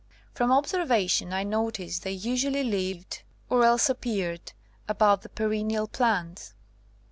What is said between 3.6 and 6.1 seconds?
else appeared about the peren nial